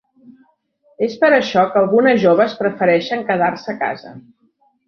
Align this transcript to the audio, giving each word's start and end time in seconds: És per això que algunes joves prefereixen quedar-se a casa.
És 1.07 1.17
per 1.25 1.29
això 1.37 1.67
que 1.75 1.79
algunes 1.83 2.19
joves 2.25 2.57
prefereixen 2.63 3.25
quedar-se 3.31 3.73
a 3.75 3.81
casa. 3.87 4.19